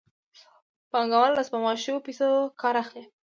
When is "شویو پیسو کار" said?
1.83-2.75